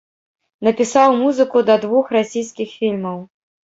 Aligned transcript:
Напісаў 0.67 1.13
музыку 1.21 1.57
да 1.69 1.79
двух 1.87 2.05
расійскіх 2.19 2.77
фільмаў. 2.83 3.27